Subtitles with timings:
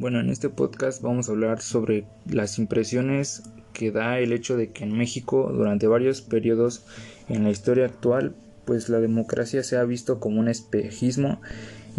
[0.00, 3.42] Bueno, en este podcast vamos a hablar sobre las impresiones
[3.74, 6.86] que da el hecho de que en México durante varios periodos
[7.28, 8.34] en la historia actual
[8.64, 11.42] pues la democracia se ha visto como un espejismo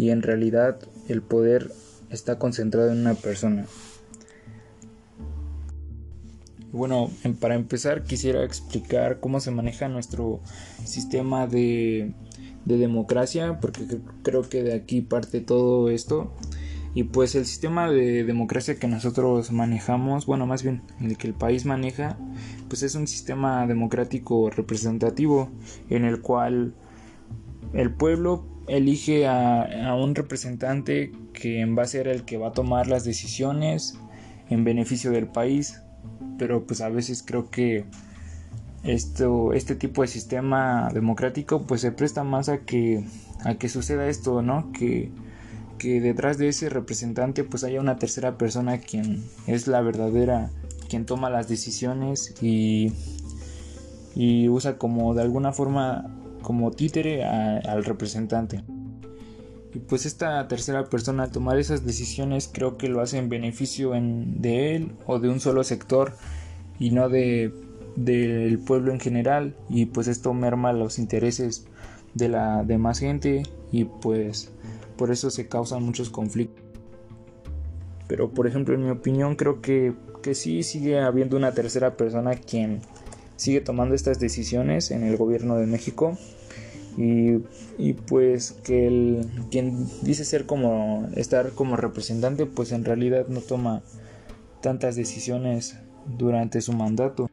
[0.00, 1.70] y en realidad el poder
[2.10, 3.66] está concentrado en una persona.
[6.72, 7.08] Bueno,
[7.38, 10.40] para empezar quisiera explicar cómo se maneja nuestro
[10.84, 12.14] sistema de,
[12.64, 16.32] de democracia porque creo que de aquí parte todo esto.
[16.94, 21.34] Y pues el sistema de democracia que nosotros manejamos, bueno, más bien el que el
[21.34, 22.18] país maneja,
[22.68, 25.50] pues es un sistema democrático representativo
[25.88, 26.74] en el cual
[27.72, 32.86] el pueblo elige a, un representante que va a ser el que va a tomar
[32.88, 33.98] las decisiones
[34.50, 35.80] en beneficio del país.
[36.38, 37.86] Pero pues a veces creo que
[38.84, 43.04] esto, este tipo de sistema democrático pues se presta más a que,
[43.44, 44.72] a que suceda esto, ¿no?
[44.72, 45.10] Que
[45.82, 50.48] que detrás de ese representante pues haya una tercera persona quien es la verdadera
[50.88, 52.92] quien toma las decisiones y,
[54.14, 56.06] y usa como de alguna forma
[56.42, 58.62] como títere al representante.
[59.74, 63.96] Y pues esta tercera persona al tomar esas decisiones creo que lo hace en beneficio
[63.96, 66.14] en, de él o de un solo sector
[66.78, 67.52] y no de
[67.96, 69.56] del pueblo en general.
[69.68, 71.66] Y pues esto merma los intereses
[72.14, 74.52] de la demás gente y pues
[75.02, 76.64] por eso se causan muchos conflictos.
[78.06, 82.36] Pero por ejemplo, en mi opinión, creo que, que sí sigue habiendo una tercera persona
[82.36, 82.82] quien
[83.34, 86.16] sigue tomando estas decisiones en el gobierno de México.
[86.96, 87.38] Y,
[87.78, 93.40] y, pues que el quien dice ser como estar como representante pues en realidad no
[93.40, 93.82] toma
[94.60, 95.78] tantas decisiones
[96.16, 97.28] durante su mandato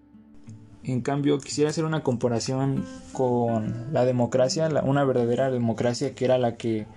[0.86, 6.56] en cambio quisiera hacer una comparación con la democracia una verdadera democracia que era la
[6.56, 6.88] que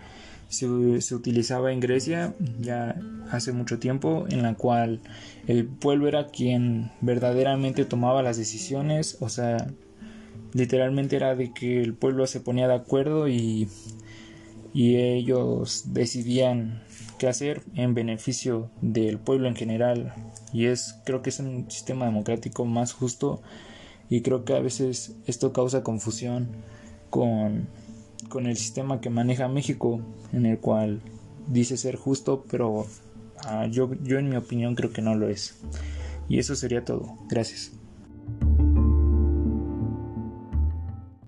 [0.48, 0.66] se,
[1.14, 5.00] utilizaba en Grecia ya hace mucho tiempo, en la cual
[5.46, 9.68] el pueblo era quien verdaderamente tomaba las decisiones, o sea,
[10.52, 13.68] literalmente era de que el pueblo se ponía de acuerdo y,
[14.74, 16.82] y ellos decidían
[17.18, 20.12] qué hacer en beneficio del pueblo en general.
[20.52, 23.42] Y es creo que es un sistema democrático más justo
[24.10, 26.48] y creo que a veces esto causa confusión
[27.08, 27.68] con
[28.32, 30.00] con el sistema que maneja México,
[30.32, 31.02] en el cual
[31.48, 32.86] dice ser justo, pero
[33.44, 35.60] ah, yo, yo en mi opinión creo que no lo es.
[36.30, 37.18] Y eso sería todo.
[37.28, 37.72] Gracias.